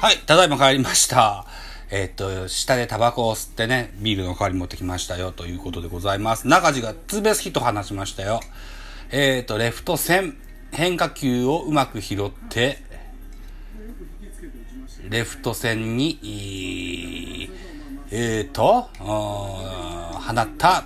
[0.00, 1.46] はい、ただいま帰りました。
[1.90, 6.46] えっと、下でタバコを吸ってね、ビールの代わり持ってきましたよ、ということでございます。
[6.46, 8.40] 中地がツーベースヒット放ちましたよ。
[9.10, 10.36] えーっと、レフト線、
[10.72, 12.82] 変化球をうまく拾って、
[15.08, 16.18] レフト線に、
[18.10, 20.84] えーっと、放った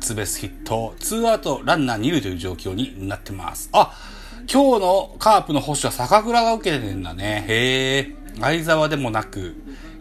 [0.00, 3.70] ツーベースヒット、ツーアウトランナー二塁という状況になってます。
[3.72, 3.94] あ、
[4.50, 7.44] 今日のカープの保守は坂倉が受けてるんだね。
[7.46, 8.17] へえ。
[8.40, 9.54] 相沢でもなく、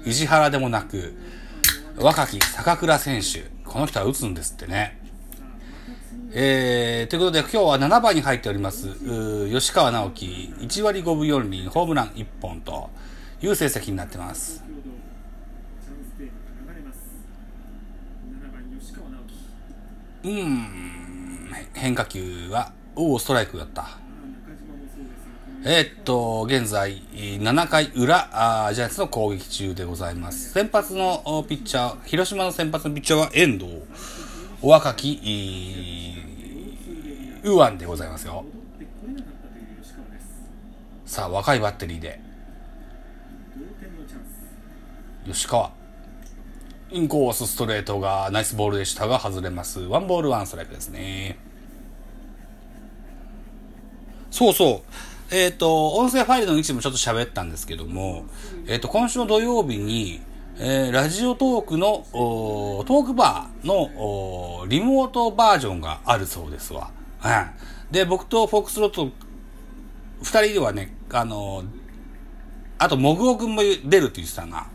[0.06, 1.16] 石原でもなく、
[1.98, 3.46] 若き坂倉選手。
[3.66, 5.00] この人は打つんですってね。
[6.32, 8.94] えー、ということで今日は7番に入っております、
[9.50, 12.90] 吉川直樹、1割5分4厘、ホームラン1本と
[13.42, 14.64] いう成績になってます。
[20.24, 20.68] うーん、
[21.74, 24.07] 変化球は、おお、ストライクだった。
[25.64, 30.52] えーっと、現在、7回裏、あジャイアンツの攻撃中でございます。
[30.52, 33.82] 先発のピッチャー、広島の先発のピッチャーは遠藤、
[34.62, 38.46] お若き、いーウアンでございますよ。
[41.06, 42.22] さあ、若いバッテリーで。
[45.26, 45.72] 吉川。
[46.92, 49.82] インコースストレートがナイスボールでしたが外れます。
[49.82, 51.38] ワンボールワンストライクですね。
[54.32, 55.17] そうそう。
[55.30, 58.26] えっ、と、音声ファイルの一部もちょっと喋ったんですけども、
[58.66, 60.22] えっ、と、今週の土曜日に、
[60.60, 66.92] えーラジオトークの、ートークバーの、リモートバージョンがあるそうですわ。
[67.24, 67.92] うん。
[67.92, 69.12] で、僕とフォックスロット、
[70.24, 71.64] 二人ではね、あの
[72.80, 74.68] あと、モグオ君も出るって言ってたな。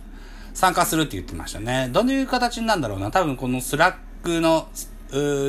[0.54, 1.88] 参加するって言ってましたね。
[1.92, 3.10] どういう形になるんだろうな。
[3.10, 4.68] 多分このスラックの、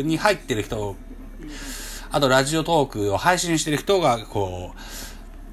[0.03, 0.95] に入ってる人、
[2.13, 4.75] あとラジオトークを配信してる人が、こ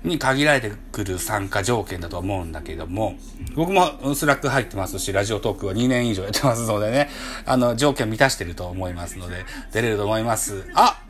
[0.05, 3.15] う、に限られてくる参加条件だと思うんだけども、
[3.55, 7.09] 僕もスラック入ってますし、ラジオトークは2年以上やってますのでね、
[7.47, 10.71] あの、条件満たしてると思いますので、出れると思います。
[10.75, 11.01] あ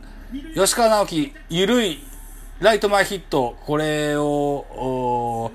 [0.55, 1.99] 吉川尚輝、ゆるい、
[2.61, 5.51] ライト前ヒット、これを、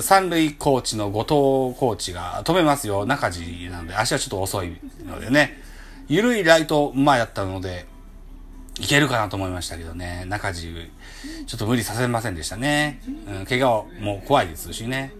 [0.00, 3.04] 三塁コーチの後藤コーチが止めますよ。
[3.04, 5.60] 中地なので、足はちょっと遅いのでね。
[6.06, 7.86] ゆるいライト前だったので、
[8.80, 10.24] いけるかなと思いましたけどね。
[10.26, 10.90] 中地、
[11.46, 13.00] ちょっと無理させませんでしたね。
[13.28, 15.12] うん、怪我も怖いですしね。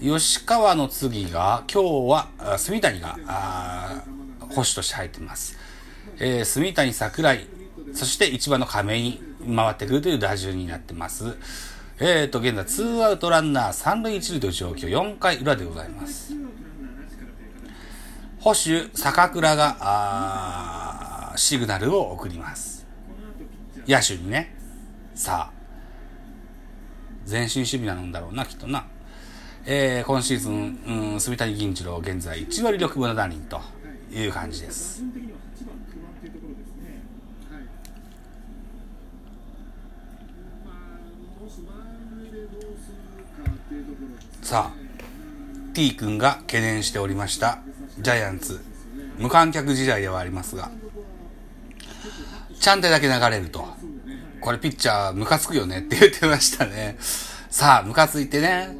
[0.00, 4.02] 吉川の次が、今日は、あ住谷が、あ
[4.40, 5.58] 保守として入っています。
[6.18, 7.46] えー、住谷桜井、
[7.92, 11.36] そして一番の亀井に回ってくるという打順になってます。
[12.00, 16.32] えーと、現在、ツーアウトランナー三塁一塁という状況、4回裏でございます。
[18.40, 20.83] 保守、坂倉が、あー
[21.36, 22.86] シグナルを送ります。
[23.86, 24.54] 野手にね。
[25.14, 25.64] さあ、
[27.28, 28.86] 前進守備なんだろうな、きっとな。
[29.66, 33.60] えー今シーズン、うん、住谷銀次郎、現在1割6分の7厘と
[34.12, 35.02] いう感じです。
[44.42, 47.58] さあ、T 君が懸念しておりました
[47.98, 48.60] ジャイアンツ、
[49.18, 50.70] 無観客時代ではありますが、
[52.64, 53.62] ちゃんてだけ流れると。
[54.40, 56.96] これピッチャームカつくよねって言ってましたね。
[57.50, 58.74] さあ、ムカついてね、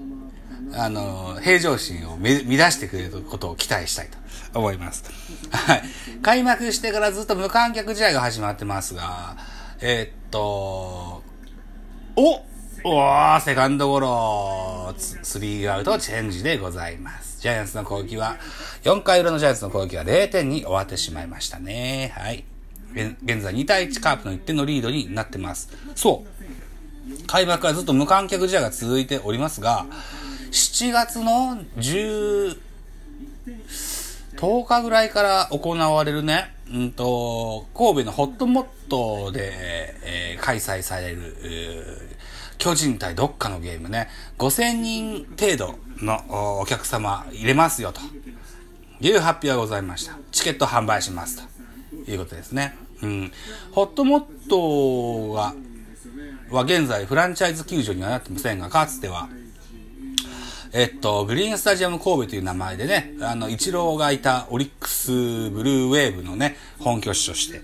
[0.72, 4.08] あの、平常心をめ乱してくれることを期待したい
[4.52, 5.04] と思います。
[5.50, 5.82] はい。
[6.22, 9.36] 開幕してからずっと無観客試合が始まってますが、
[9.82, 11.22] えーっと、お
[12.84, 17.42] おー、セカンドゴロ、ススリーアウトチェンジでございます。
[17.42, 18.38] ジャイアンツの攻撃は、
[18.84, 22.14] 4回裏のジャイアンツの攻撃は0点に終わってしまいましたね。
[22.16, 22.46] はい。
[22.94, 25.70] 現在2対1カープの1点のリードになってます。
[25.94, 27.26] そう。
[27.26, 29.86] 開幕はずっと無観客試合が続いておりますが、
[30.50, 32.58] 7月の10、
[34.36, 39.52] 10日ぐらいから行われるね、うんと、神戸のホットモットで、
[40.04, 41.36] えー開催される、
[42.58, 44.08] 巨人対どっかのゲームね、
[44.38, 48.00] 5000人程度のおお客様入れますよと
[49.00, 50.18] いう発表がございました。
[50.32, 51.42] チケット販売します
[52.04, 52.76] ということですね。
[53.04, 53.32] うん。
[53.72, 55.54] ホットモットが、
[56.50, 59.28] は現在フランチャイズ球場にはなってませんが、かつては、
[60.76, 67.62] えっと、グリーンスタジアム神戸という名前でね、あの、イチローがいたオリックスブルーウェーブのね、本拠地として、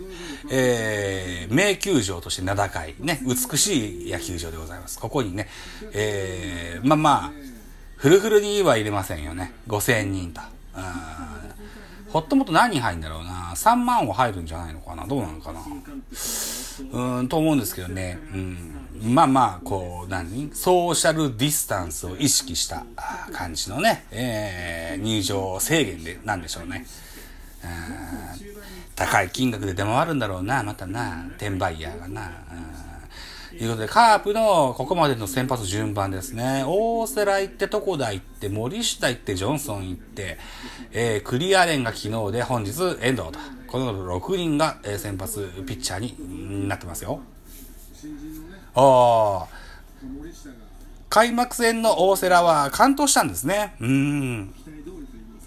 [0.48, 5.00] えー、名球場として名高い、ね、美しい野球場でございます。
[5.00, 5.48] ここにね、
[5.92, 7.32] えー、まあまあ、
[7.96, 9.54] フルフルには入れませんよね。
[9.66, 10.40] 5000人と。
[12.12, 13.52] ホットモット何人入るんだろうな。
[13.54, 15.06] 3万は入るんじゃないのかな。
[15.06, 15.60] どうなのかな。
[15.60, 18.18] うーん、と思うんですけどね。
[18.34, 19.14] うん。
[19.14, 20.50] まあまあ、こう、何？
[20.52, 22.84] ソーシャルディスタンスを意識した
[23.32, 26.86] 感じのね、えー、入場制限で、なんでしょうね。
[27.62, 28.50] うん
[29.00, 32.26] 高い金額で出回るんだろうな、またな、転売ヤーがな。
[32.26, 32.30] と
[33.56, 36.64] いうことで、カープのここまでの先発順番ですね。
[36.66, 40.38] 大瀬良行って、床田行って、森下行って、ジョンソン行って、
[40.92, 42.70] えー、クリアレンが昨日で本日
[43.00, 43.32] 遠藤と。
[43.66, 47.20] この6人が、え、先発ピッチャーになってますよ。
[48.74, 49.60] ああ。
[51.08, 53.74] 開幕戦の大瀬良は完投したんですね。
[53.80, 54.54] うん。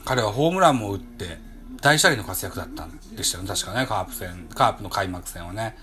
[0.05, 1.37] 彼はホームランも打って、
[1.81, 3.49] 大車輪の活躍だったんでしたよね。
[3.49, 5.77] 確かね、カープ戦、カープの開幕戦はね。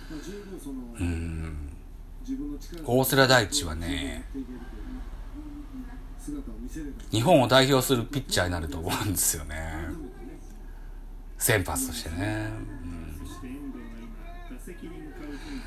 [2.85, 4.25] 大瀬良大地はね、
[7.11, 9.73] 日本を代表するピッチャーになると思うんですよね。
[11.39, 12.49] 先発としてね。
[12.55, 12.81] うん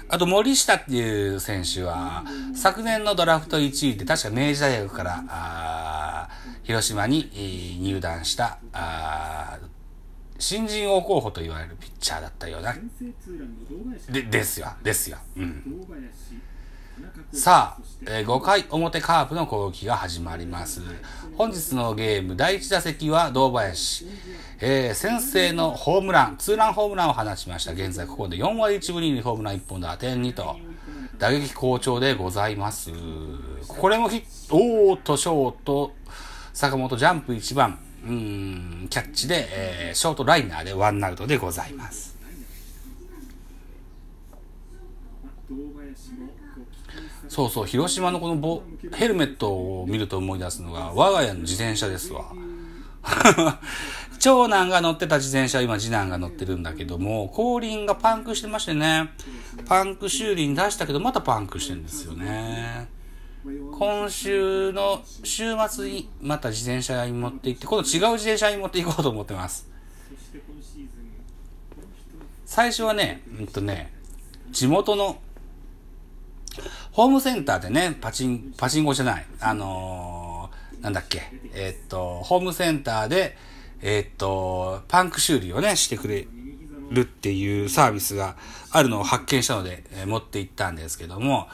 [0.10, 2.24] あと森下っていう選手は、
[2.54, 6.30] 昨年のドラフト1位で確か明治大学から
[6.64, 8.60] 広島に入団した
[10.38, 12.76] 新人王候補と言われるピッチャーだったような。
[14.10, 15.18] で、ですよ、ですよ。
[15.36, 15.64] うん。
[17.32, 20.82] さあ、え、5回表カープの攻撃が始まります。
[21.36, 24.06] 本日のゲーム第1打席は堂林。
[24.60, 27.72] えー、先制のホームラン、ツーランホームランを放ちました。
[27.72, 30.58] 現在ここで4割1分2厘ホームラン1本打点2と、
[31.18, 32.92] 打撃好調でございます。
[33.68, 35.94] これもヒット、おーっと、ショート、
[36.54, 42.14] 坂本ジャンプ1番、うん、キャッチで、えー、ショートライナーでワンアウトでございます。
[47.34, 48.62] そうそう、広島のこのボ
[48.94, 52.32] ヘルメットを見ると思い出すのが、我が家の自転車ですわ。
[54.20, 59.10] 長男が乗ってた自転車、今次男が乗ってるんだけども、後輪がパンクしてましてね、
[59.66, 62.88] パンク修理に出したけど、またパンクしてんですよね。
[63.80, 69.68] 今週の週末にまた自転車に持って行って、今度違う自転車に持って行こうと思ってます。
[72.46, 73.92] 最初はね、うんとね、
[74.52, 75.18] 地元の
[76.92, 81.24] ホームセンターでね、パチン、パチンコじゃない、あのー、なんだっけ、
[81.54, 83.38] えー、っと、ホームセンターで、
[83.82, 86.28] えー、っと、パンク修理をね、してくれ
[86.92, 88.36] るっていうサービスが
[88.72, 91.48] あるのを発見したので、え、持って行ったんですけども、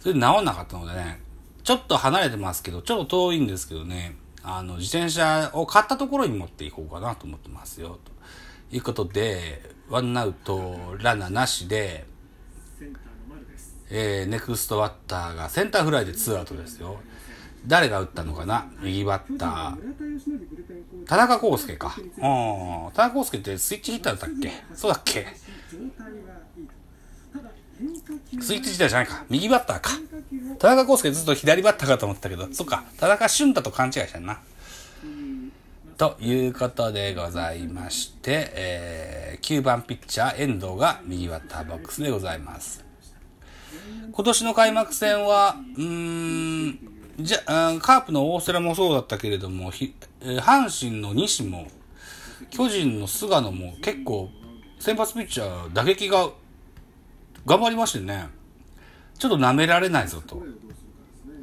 [0.00, 1.20] それで治んなかったのでね、
[1.62, 7.98] ちょっと離れてますけど、ちょっと遠いんですけどね、あの、自転車を買ったところに持っていこうかなと思ってますよ、
[8.70, 12.06] ということで、ワンアウト、ランナーなしで、
[13.90, 16.98] えー、ネクストバッターがセンターフライでツーアウトですよ。
[17.66, 18.66] 誰が打ったのかな？
[18.80, 21.06] 右バッター。
[21.06, 21.96] 田中康介か。
[21.98, 22.00] う
[22.90, 22.92] ん。
[22.94, 24.52] 田中康介ってスイッチヒッターだったっけ？
[24.74, 25.26] そうだっけ？
[28.40, 29.24] スイッチ自体じゃないか。
[29.28, 29.90] 右バッターか。
[30.58, 32.84] 田中康介ずっと左バッターかと思ったけど、そっか。
[32.98, 34.38] 田中俊太と勘違いしたんな。
[35.98, 42.85] ということでございまして、えー、9番ピッチャー遠藤が右バッターボックスでございます。
[44.12, 46.78] 今年の開幕戦は、うーん、
[47.18, 47.38] じゃ、
[47.80, 51.66] カープの大瀬良もそうだったけれども、ひ阪神の西も、
[52.50, 54.30] 巨人の菅野も結構、
[54.78, 56.30] 先発ピッチャー、打撃が
[57.46, 58.28] 頑張りましてね、
[59.18, 60.42] ちょっと舐められないぞと。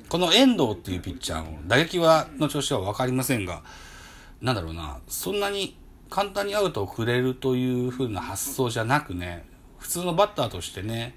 [0.10, 3.64] この遠藤っていうピッチャーも、打撃は、の調子はわかりませんが、
[4.42, 5.76] なんだろうな、そんなに
[6.10, 9.46] 簡単にアウトをくれるという風な発想じゃなくね、
[9.80, 11.16] 普通のバッターとしてね、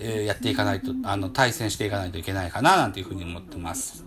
[0.00, 4.04] え、やっていかないと、あの、対戦していかないといけないかな、なんていうふうに思ってます。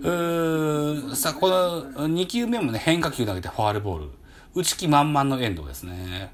[0.02, 4.10] ーさあ、この2球目もね、変化球投げてファールボール。
[4.54, 6.32] 打ち気満々のエンドですね。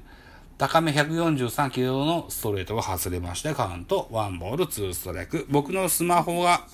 [0.57, 5.45] 高め143キロのストレートが外れまして、カウント、ワンボール、ツーストライク。
[5.49, 6.65] 僕のスマホが、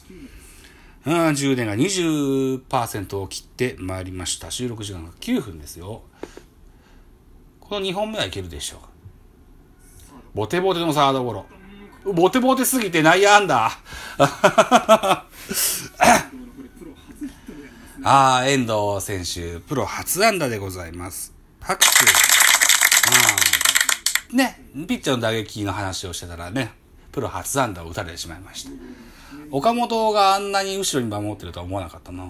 [1.06, 4.52] うん、充電が20%を切ってまいりました。
[4.52, 6.04] 収録時間が9分ですよ。
[7.60, 8.80] この2本目はいけるでしょう。
[10.36, 11.46] ボテボテのサードゴロ。
[12.14, 13.72] ボテボテすぎて内野安打。
[18.02, 21.34] ああ、遠藤選手、プロ初安打でございます。
[21.60, 21.90] 拍手。
[24.32, 26.72] うん、ね、ピッチャーの打撃の話をしてたらね、
[27.12, 28.72] プロ初安打を打たれてしまいました。
[29.52, 32.24] 岡本があんなに後ろに守ってるとは思わなかったな。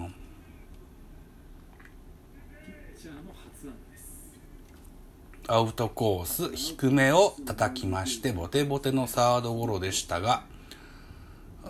[5.52, 10.44] アウトコース低めを叩きましてボテボテのサードゴロでしたが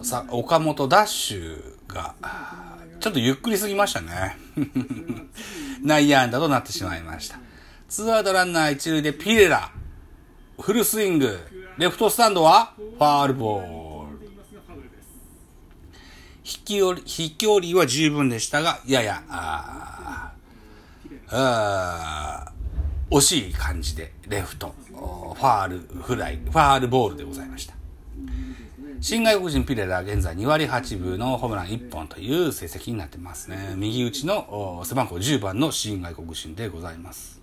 [0.03, 2.15] さ岡本ダッシュが
[3.01, 4.37] ちょっとゆっくりすぎましたね。
[5.83, 7.39] 内野安打となってしまいました。
[7.89, 9.71] ツーアウトランナー一塁でピレラ。
[10.61, 11.39] フルスイング。
[11.79, 14.31] レフトスタンドはファールボール。
[16.43, 20.33] 飛距離、飛距離は十分でしたが、やや、あ
[21.31, 22.50] あ
[23.11, 27.75] 惜しい感じで、レフト、ファールフライ、ファールボールでございました。
[29.01, 33.75] 新外国人ピレラ現在2割8分のホームラン1本という成績になってますね。
[33.77, 37.41] 右打ちの背番号10番の新外国人でございます。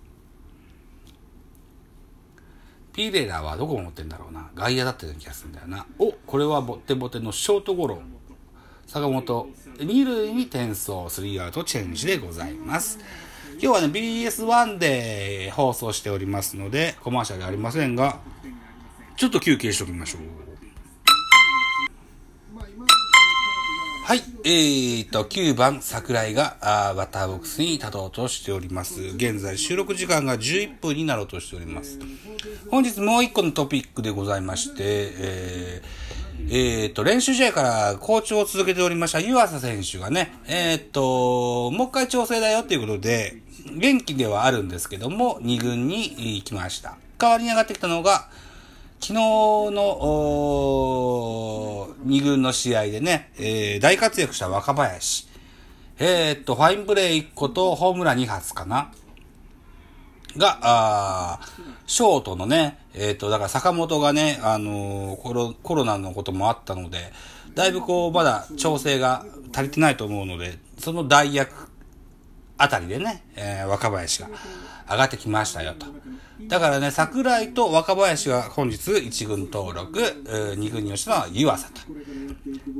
[2.92, 4.50] ピレラはどこを持ってんだろうな。
[4.54, 5.84] 外野だったような気がするんだよな。
[5.98, 8.00] お、これはボテボテのショートゴロ。
[8.86, 12.98] 坂本、二塁に転送、スリーアウトチェンジでございます。
[13.60, 18.20] 今日はね、BS1 で放送しておりますので、コマーシャルありませんが、
[19.16, 20.48] ちょっと休憩しておきましょう。
[24.04, 24.22] はい。
[24.44, 29.02] えーと、9番、桜井があバッターボックスに立とうとしております。
[29.02, 31.98] 現在、収録時間が11分になろうとしております。
[32.70, 46.96] 本日もう一個のトピックでございまして、えー、えー、と、練習試合から好調を続けておりました湯浅選手がね、えー、と、もう一回調整だよっていうことで、元気ではあるんですけども、2軍に行きました。
[47.18, 48.28] 代わりに上がってきたのが、
[49.00, 49.78] 昨日の、
[52.04, 55.28] 二軍の試合でね、えー、大活躍した若林。
[55.98, 58.92] えー、っと、ファインプレー1個とホームラン2発かな
[60.36, 61.40] が、あ
[61.86, 67.12] ショートのね、えー、っと、だから坂本がね、あのー、コロ、コロナのこともあったので、
[67.54, 71.67] だいぶこう、まだ調整が足りてないと思うので、その代役
[72.58, 74.28] あたりでね、えー、若林が
[74.90, 75.86] 上がってきましたよと。
[76.46, 81.80] だからね、桜井と若林が本日1軍登録、2軍に落ちたのは湯浅と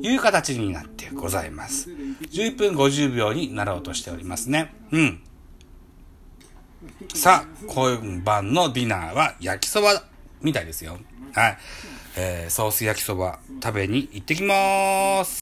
[0.02, 1.90] いう形になってございます。
[1.90, 4.74] 11分50秒になろうとしておりますね。
[4.92, 5.20] うん。
[7.14, 10.04] さあ、今晩のディナーは焼きそば
[10.40, 10.98] みたいですよ。
[11.32, 11.58] はい。
[12.16, 15.36] えー、ソース焼きそば食べに行ってきまーす。